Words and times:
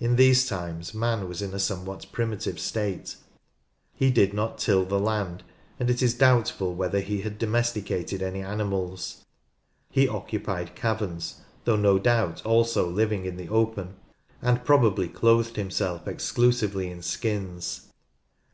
In 0.00 0.16
these 0.16 0.46
times 0.48 0.94
man 0.94 1.28
was 1.28 1.42
in 1.42 1.52
a 1.52 1.58
somewhat 1.58 2.06
primitive 2.10 2.58
state. 2.58 3.16
PEOPLE— 3.98 4.00
RACE, 4.00 4.00
LANGUAGE, 4.00 4.00
ETC. 4.00 4.06
85 4.06 4.06
He 4.06 4.10
did 4.26 4.34
not 4.34 4.58
till 4.58 4.84
the 4.86 4.98
land, 4.98 5.42
and 5.78 5.90
it 5.90 6.00
is 6.00 6.14
doubtful 6.14 6.74
whether 6.74 7.00
he 7.00 7.20
had 7.20 7.36
domesticated 7.38 8.22
any 8.22 8.40
animals. 8.40 9.26
He 9.90 10.08
occupied 10.08 10.74
caverns, 10.74 11.42
though 11.66 11.76
no 11.76 11.98
doubt 11.98 12.40
also 12.46 12.88
living 12.88 13.26
in 13.26 13.36
the 13.36 13.50
open, 13.50 13.96
and 14.40 14.64
probably 14.64 15.08
clothed 15.08 15.56
himself 15.56 16.08
exclusively 16.08 16.90
in 16.90 17.02
skins. 17.02 17.88